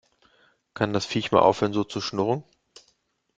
[0.73, 2.43] Kann das Viech mal aufhören so zu schnurren?